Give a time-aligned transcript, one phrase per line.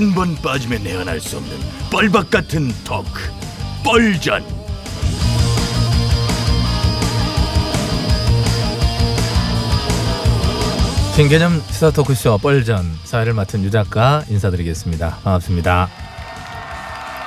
[0.00, 1.54] 한 번 빠지면 내안할 수 없는
[1.90, 3.30] 뻘박 같은 토크
[3.84, 4.42] 뻘전
[11.14, 15.18] 신개념 시사 토크쇼 뻘전 사회를 맡은 유 작가 인사드리겠습니다.
[15.22, 15.88] 반갑습니다.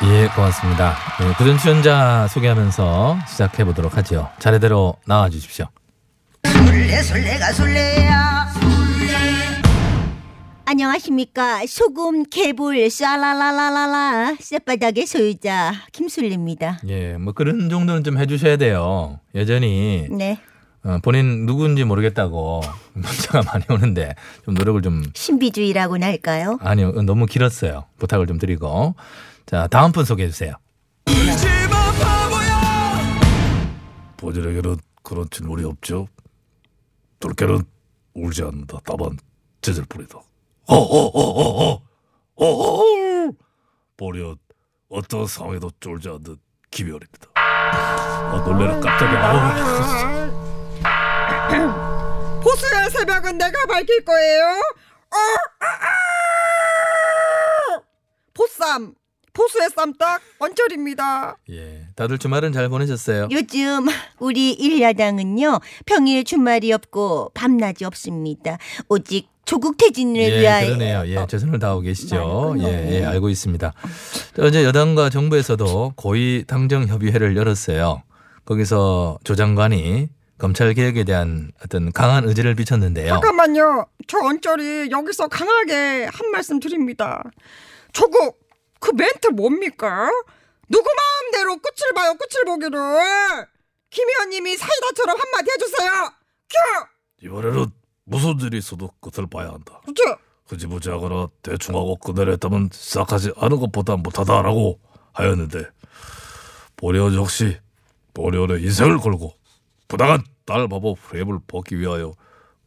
[0.06, 0.96] 예, 고맙습니다.
[1.20, 4.30] 네, 구전 출연자 소개하면서 시작해 보도록 하죠.
[4.40, 5.68] 차례대로 나와 주십시오.
[6.48, 8.43] 술래 술래가 술래야
[10.66, 11.66] 안녕하십니까.
[11.68, 14.38] 소금 개불 쌀라라라라라.
[14.40, 16.80] 쌔바닥의 소유자 김술래입니다.
[16.88, 19.20] 예, 뭐 그런 정도는 좀 해주셔야 돼요.
[19.36, 20.40] 여전히 네.
[20.84, 22.62] 어, 본인 누구인지 모르겠다고
[22.94, 26.58] 문자가 많이 오는데 좀 노력을 좀 신비주의라고나 할까요?
[26.62, 27.86] 아니요 너무 길었어요.
[28.00, 28.96] 부탁을 좀 드리고.
[29.46, 30.54] 자 다음 분 소개해 주세요.
[34.18, 36.08] 보들에게는 그런 질문이 없죠.
[37.20, 37.64] 돌께는
[38.14, 38.80] 울지 않는다.
[38.86, 39.18] 다만
[39.62, 40.20] 제절 뿐이다
[40.68, 41.82] 어어어어어
[42.36, 43.32] 어어
[43.98, 44.36] 보려
[44.90, 46.38] 어떤 상황에도 쫄지 않는
[46.72, 50.64] 기별입니다 아 놀래라 깜짝이야 어.
[52.44, 54.44] 보수의 새벽은 내가 밝힐 거예요.
[54.44, 55.18] 어,
[55.60, 55.66] 아,
[57.76, 57.82] 아!
[58.34, 58.94] 보쌈,
[59.32, 61.38] 보수의 쌈딱 원철입니다.
[61.52, 63.28] 예, 다들 주말은 잘 보내셨어요?
[63.32, 63.88] 요즘
[64.20, 68.58] 우리 일야당은요 평일 주말이 없고 밤낮이 없습니다
[68.90, 71.04] 오직 조국 퇴진을 예, 위하여 그러네요.
[71.08, 72.56] 예, 최선을 다하고 계시죠.
[72.56, 73.74] 많이 예, 예, 알고 있습니다.
[74.40, 78.04] 어제 여당과 정부에서도 고위 당정 협의회를 열었어요.
[78.46, 83.10] 거기서 조 장관이 검찰 개혁에 대한 어떤 강한 의지를 비쳤는데요.
[83.10, 83.86] 잠깐만요.
[84.08, 87.24] 저 원철이 여기서 강하게 한 말씀 드립니다.
[87.92, 88.40] 조국
[88.80, 90.10] 그 멘트 뭡니까?
[90.74, 92.16] 누구 마음대로 끝을 봐요.
[92.16, 92.80] 끝을 보기를.
[93.92, 95.92] 김 의원님이 사이다처럼 한마디 해주세요.
[96.50, 97.26] 큐.
[97.28, 97.68] 이번에는
[98.06, 100.02] 무슨 일이 있어도 끝을 봐야 한다 그렇지.
[100.48, 104.80] 흐지부지하거나 대충하고 끝내려 했다면 시작하지 않은 것보다 못하다라고
[105.14, 105.64] 하였는데
[106.76, 107.58] 보리온 역시
[108.16, 109.32] 보리온의 인생을 걸고
[109.88, 112.14] 부당한 딸 바보 프레임을 벗기 위하여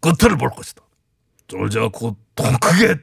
[0.00, 0.83] 끝을 볼 것이다.
[1.49, 2.97] 쫄지 않고 더 크게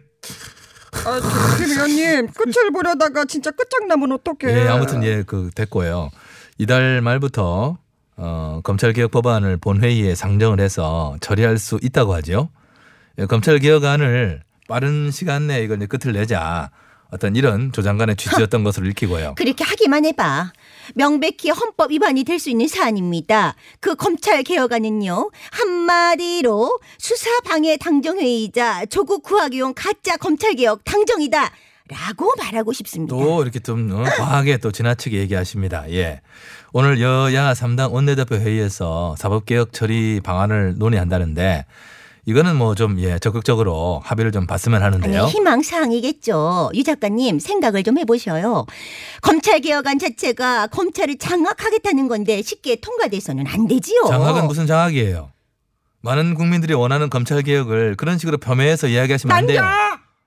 [1.06, 4.54] 아, 저, 김 의원님 끝을 보려다가 진짜 끝장나면 어떡해.
[4.56, 6.10] 예, 아무튼 예, 그 됐고요.
[6.58, 7.78] 이달 말부터
[8.16, 12.50] 어, 검찰 개혁 법안을 본회의에 상정을 해서 처리할 수 있다고 하죠.
[13.18, 16.72] 예, 검찰 개혁안을 빠른 시간 내에 이걸 이제 끝을 내자.
[17.14, 19.36] 어떤 이런 조장관의 취지였던 것으로 읽히고요.
[19.36, 20.52] 그렇게 하기만 해봐.
[20.96, 23.56] 명백히 헌법 위반이 될 수 있는 사안입니다.
[23.80, 31.52] 그 검찰 개혁안은요 한마디로 수사 방해 당정회의자 조국 구하기용 가짜 검찰 개혁 당정이다.
[31.90, 33.16] 라고 말하고 싶습니다.
[33.16, 35.86] 또 이렇게 좀 어, 과하게 또 지나치게 얘기하십니다.
[35.92, 36.22] 예.
[36.72, 41.66] 오늘 여야 3당 원내대표 회의에서 사법개혁 처리 방안을 논의한다는데
[42.26, 45.24] 이거는 뭐 좀 예, 적극적으로 합의를 좀 봤으면 하는데요.
[45.24, 46.72] 아니, 희망사항이겠죠.
[46.74, 48.66] 유 작가님 생각을 좀 해보셔요.
[49.22, 54.06] 검찰 개혁안 자체가 검찰을 장악하겠다는 건데 쉽게 통과돼서는 안 되지요.
[54.08, 55.32] 장악은 무슨 장악이에요?
[56.02, 59.62] 많은 국민들이 원하는 검찰 개혁을 그런 식으로 폄훼해서 이야기하시면 안 돼요.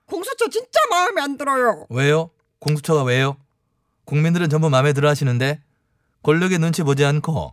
[0.06, 1.86] 공수처 진짜 마음에 안 들어요.
[1.90, 2.30] 왜요?
[2.60, 3.36] 공수처가 왜요?
[4.04, 5.60] 국민들은 전부 마음에 들어 하시는데
[6.22, 7.52] 권력의 눈치 보지 않고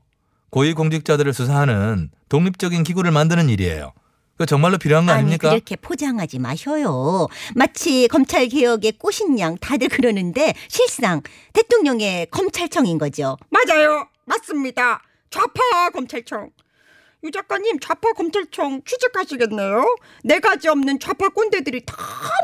[0.49, 3.91] 고위 공직자들을 수사하는 독립적인 기구를 만드는 일이에요.
[4.37, 5.49] 그 정말로 필요한 거 아니 아닙니까?
[5.49, 7.27] 그렇게 포장하지 마셔요.
[7.55, 11.21] 마치 검찰 개혁의 꽃인 양 다들 그러는데 실상
[11.53, 13.37] 대통령의 검찰청인 거죠.
[13.49, 14.07] 맞아요.
[14.25, 15.01] 맞습니다.
[15.29, 16.49] 좌파 검찰청.
[17.25, 19.95] 유 작가님 좌파 검찰청 취직하시겠네요.
[20.25, 21.95] 네 가지 없는 좌파 꼰대들이 다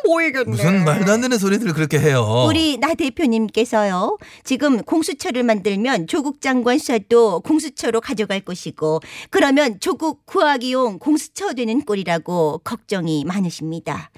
[0.05, 0.49] 모이겠네.
[0.49, 2.45] 무슨 말도 안 되는 소리들 그렇게 해요.
[2.47, 4.17] 우리 나 대표님께서요.
[4.45, 12.59] 지금 공수처를 만들면 조국 장관 수사도 공수처로 가져갈 것이고 그러면 조국 구하기용 공수처 되는 꼴이라고
[12.63, 14.11] 걱정이 많으십니다.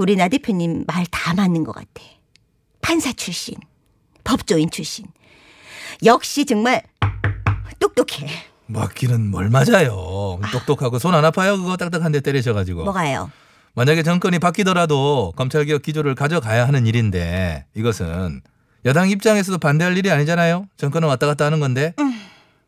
[0.00, 2.02] 우리 나 대표님 말 다 맞는 것 같아.
[2.80, 3.54] 판사 출신,
[4.24, 5.04] 법조인 출신.
[6.04, 6.82] 역시 정말
[7.78, 8.26] 똑똑해.
[8.66, 10.38] 맞기는 뭘 맞아요.
[10.52, 11.56] 똑똑하고 손 안 아파요?
[11.56, 12.84] 그거 딱딱한 데 때리셔가지고.
[12.84, 13.30] 뭐가요?
[13.74, 18.42] 만약에 정권이 바뀌더라도 검찰개혁 기조를 가져가야 하는 일인데 이것은
[18.84, 20.66] 여당 입장에서도 반대할 일이 아니잖아요.
[20.76, 21.94] 정권은 왔다 갔다 하는 건데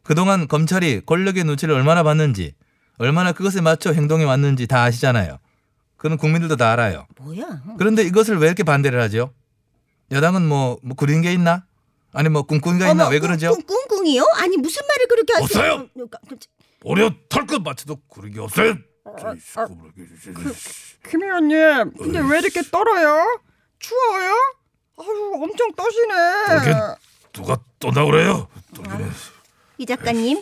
[0.02, 2.54] 그동안 검찰이 권력의 눈치를 얼마나 봤는지
[2.98, 5.38] 얼마나 그것에 맞춰 행동해 왔는지 다 아시잖아요.
[5.96, 7.06] 그건 국민들도 다 알아요.
[7.20, 7.62] 뭐야?
[7.78, 9.30] 그런데 이것을 왜 이렇게 반대를 하죠?
[10.10, 11.64] 여당은 뭐, 뭐 그린 게 있나?
[12.12, 13.04] 아니 뭐 꿈꾸기가 있나?
[13.04, 13.50] 어머, 왜 그러죠?
[13.52, 14.22] 꿍- 꿍 꿍이요?
[14.36, 15.72] 아니 무슨 말을 그렇게 하세요?
[15.72, 15.88] 없어요.
[16.28, 16.36] 그-
[16.80, 18.74] 보려 털끝 맞춰도 그런 게 없어요.
[19.06, 19.66] 아,
[21.10, 23.40] 김 의원님, 근데 왜 이렇게 떨어요?
[23.78, 24.32] 추워요?
[24.98, 26.94] 아유, 엄청 떠시네.
[27.32, 28.48] 누가 떤다 그래요?
[28.74, 29.10] 떨리네.
[29.78, 30.40] 이 작가님,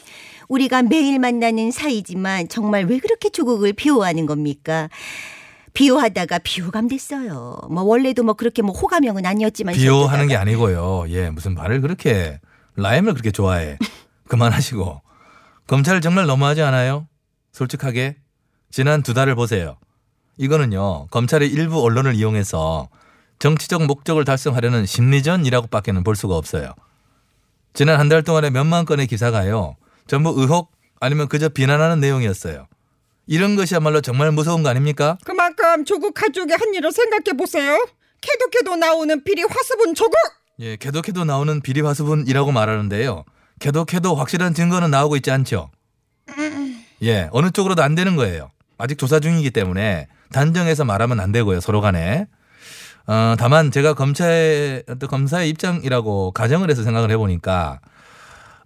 [0.49, 4.89] 우리가 매일 만나는 사이지만 정말 왜 그렇게 조국을 비호하는 겁니까?
[5.75, 7.61] 비호하다가 비호감 됐어요.
[7.71, 10.37] 뭐 원래도 뭐 그렇게 뭐 호감형은 아니었지만 비호하는 게.
[10.37, 11.05] 아니고요.
[11.09, 12.41] 예, 무슨 말을 그렇게
[12.77, 13.79] 라임을 그렇게 좋아해.
[14.29, 15.01] 그만하시고
[15.67, 17.07] 검찰 정말 너무하지 않아요?
[17.53, 18.17] 솔직하게
[18.71, 19.77] 지난 두 달을 보세요.
[20.39, 22.89] 이거는요 검찰의 일부 언론을 이용해서
[23.39, 26.75] 정치적 목적을 달성하려는 심리전이라고 밖에는 볼 수가 없어요.
[27.75, 29.77] 지난 한 달 동안에 몇만 건의 기사가요
[30.07, 30.71] 전부 의혹
[31.01, 32.67] 아니면 그저 비난하는 내용이었어요.
[33.27, 35.19] 이런 것이야말로 정말 무서운 거 아닙니까?
[35.25, 37.73] 그만큼 조국 가족의 한 일을 생각해 보세요.
[38.21, 40.15] 캐도 캐도 나오는 비리 화수분 조국.
[40.61, 43.25] 예, 개독해도 나오는 비리 화수분이라고 말하는데요.
[43.61, 45.71] 개독해도 확실한 증거는 나오고 있지 않죠.
[47.03, 48.51] 예, 어느 쪽으로도 안 되는 거예요.
[48.79, 52.27] 아직 조사 중이기 때문에 단정해서 말하면 안 되고요, 서로 간에.
[53.07, 53.95] 어, 다만 제가
[54.89, 57.81] 어떤 검사의 입장이라고 가정을 해서 생각을 해보니까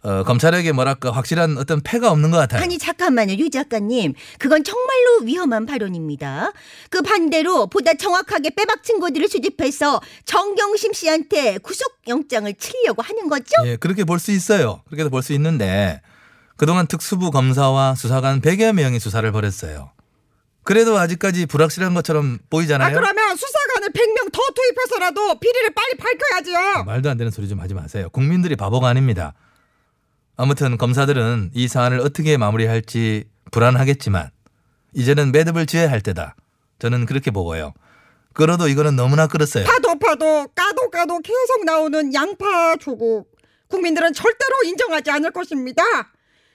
[0.06, 2.62] 어, 검찰에게 뭐랄까 확실한 어떤 패가 없는 것 같아요.
[2.62, 4.14] 아니 잠깐만요, 유 작가님.
[4.38, 6.52] 그건 정말로 위험한 발언입니다.
[6.90, 13.50] 그 반대로 보다 정확하게 빼박 증거들을 수집해서 정경심 씨한테 구속영장을 치려고 하는 거죠?
[13.64, 14.82] 예, 그렇게 볼 수 있어요.
[14.86, 16.00] 그렇게도 볼 수 있는데
[16.56, 19.90] 그동안 특수부 검사와 수사관 100여 명이 수사를 벌였어요.
[20.62, 22.94] 그래도 아직까지 불확실한 것처럼 아 보이잖아요.
[22.94, 26.84] 그러면 수사관을 100명 더 투입해서라도 비리를 빨리 밝혀야지요.
[26.84, 28.08] 말도 안 되는 소리 좀 하지 마세요.
[28.10, 29.34] 국민들이 바보가 아닙니다.
[30.36, 34.30] 아무튼 검사들은 이 사안을 어떻게 마무리할지 불안하겠지만
[34.94, 36.36] 이제는 매듭을 지어야 할 때다.
[36.78, 37.72] 저는 그렇게 보고요.
[38.34, 39.64] 끌어도 이거는 너무나 끌었어요.
[39.64, 43.30] 파도 파도 까도 까도 계속 나오는 양파 조국.
[43.68, 45.82] 국민들은 절대로 인정하지 않을 것입니다.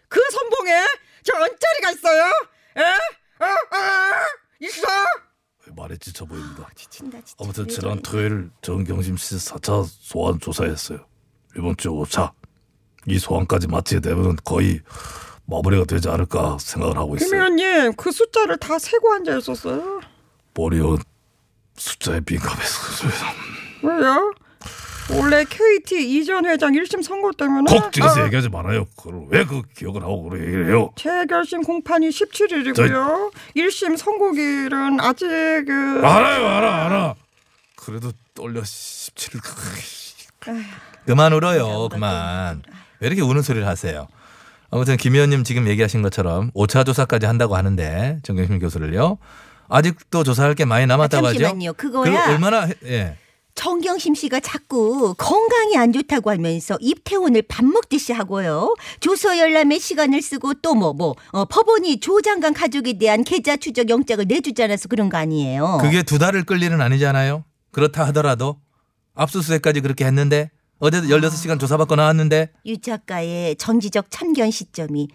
[0.07, 0.71] 그 선봉에
[1.23, 2.23] 저 언저리가 있어요.
[2.77, 2.81] 에?
[3.43, 3.45] 어?
[3.45, 3.79] 어?
[4.59, 4.87] 있어?
[5.75, 6.67] 말에 지쳐 보입니다.
[6.75, 7.35] 지친다, 진짜.
[7.43, 8.01] 아무튼 왜 지난.
[8.01, 10.99] 토요일 정경심 씨 4차 소환 조사했어요.
[11.57, 12.31] 이번 주 5차.
[13.07, 14.79] 이 소환까지 마치게 되면 거의
[15.45, 17.39] 마무리가 되지 않을까 생각을 하고 김 있어요.
[17.41, 20.01] 의원님 그 숫자를 다 세고 앉아 있었어요.
[20.53, 20.99] 머리온
[21.75, 23.07] 숫자에 민감해서
[23.83, 24.33] 왜요?
[25.13, 28.85] 원래 KT 이전 회장 1심 선고 때문에 콕 찍어서 아, 얘기하지 말아요.
[28.95, 30.91] 그걸 왜 그 기억을 하고 그래 얘기를 해요.
[30.95, 33.31] 재결심 공판이 17일이고요.
[33.57, 37.15] 1심 선고일은 아직 그 알아요, 알아, 알아.
[37.75, 39.41] 그래도 떨려 17일.
[41.05, 41.89] 그만 울어요.
[41.89, 42.61] 그만.
[43.01, 44.07] 왜 이렇게 우는 소리를 하세요?
[44.69, 49.17] 아무튼 김 의원님 지금 얘기하신 것처럼 5차 조사까지 한다고 하는데 정경심 교수를요.
[49.67, 51.39] 아직도 조사할 게 많이 남았다고 하죠.
[51.39, 51.73] 잠시만요.
[51.73, 52.29] 그거 그거야.
[52.29, 53.17] 얼마나 해- 예.
[53.53, 58.75] 정경심 씨가 자꾸 건강이 안 좋다고 하면서 입퇴원을 밥 먹듯이 하고요.
[59.01, 61.15] 조서 열람에 시간을 쓰고 또 뭐뭐
[61.49, 65.79] 법원이 조 장관 가족에 대한 계좌 추적 영장을 내주지 않아서 그런 거 아니에요.
[65.81, 67.43] 그게 두 달을 끌 일은 아니잖아요.
[67.71, 68.57] 그렇다 하더라도
[69.15, 70.49] 압수수색까지 그렇게 했는데
[70.81, 75.09] 어제도 16시간 조사받고 나왔는데 유 작가의 정지적 참견 시점이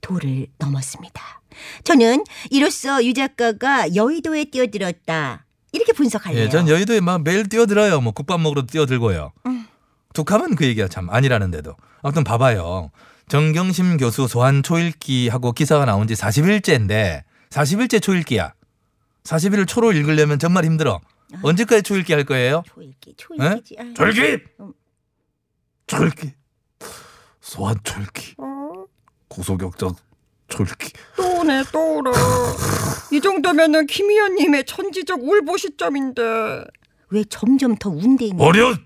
[0.00, 1.42] 도를 넘었습니다.
[1.84, 5.46] 저는 이로써 유 작가가 여의도에 뛰어들었다.
[5.70, 6.42] 이렇게 분석할래요.
[6.44, 8.00] 예, 전 여의도에 막 매일 뛰어들어요.
[8.00, 9.32] 뭐 국밥 먹으러 뛰어들고요.
[10.12, 11.76] 툭하면 그 얘기가 참 아니라는데도.
[12.02, 12.90] 아무튼 봐봐요.
[13.28, 18.54] 정경심 교수 소환 초읽기 하고 기사가 나온 지 40일째인데 40일째 초읽기야.
[19.22, 21.00] 40일을 초로 읽으려면 정말 힘들어.
[21.42, 22.64] 언제까지 초읽기 할 거예요?
[22.66, 23.76] 초읽기, 초읽기지.
[23.78, 23.94] 아유.
[23.94, 24.44] 절기!
[25.82, 25.86] 음.
[25.86, 26.32] 절기!
[27.40, 28.34] 소환 절기.
[28.38, 28.84] 어,
[29.28, 29.94] 구속영장
[30.48, 30.92] 절기.
[31.16, 32.12] 또 오네 또 울어.
[33.12, 36.64] 이 정도면은 김 의원님의 천지적 울보 시점인데
[37.10, 38.34] 왜 점점 더 운대니?
[38.42, 38.76] 어련!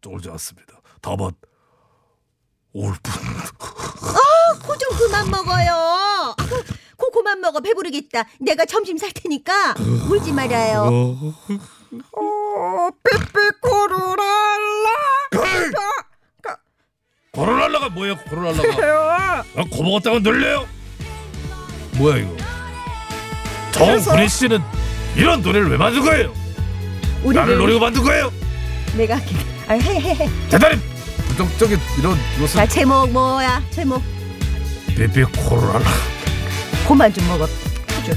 [0.00, 0.80] 쫄지 않습니다.
[1.00, 1.32] 다만
[2.72, 3.12] 올뿐.
[4.66, 6.34] 코좀 그만 먹어요.
[6.96, 8.24] 코 그만 먹어 배부르겠다.
[8.40, 9.74] 내가 점심 살 테니까
[10.10, 10.82] 울지 말아요.
[12.12, 14.88] 어 삐삐꼬르랄라
[17.32, 18.16] 코로날라가 뭐예요?
[18.16, 18.88] 코로날라가.
[18.88, 20.66] 야 아, 고먹었다고 늘려요?
[21.96, 22.36] 뭐야 이거?
[23.72, 24.62] 정훈희 씨는
[25.16, 26.32] 이런 노래를 왜 만든 거예요?
[27.24, 28.32] 나를 우리를 노리고 만든 거예요?
[28.96, 29.34] 내가 할게.
[29.66, 30.30] 아, 해, 해, 해.
[30.48, 30.80] 대단히
[31.28, 33.62] 부정적인 이런 요새 자, 제목 뭐야?
[33.70, 34.02] 제목.
[34.86, 35.80] 비비 코로나
[36.86, 37.46] 그만 좀 먹어.
[37.90, 38.12] 해줘.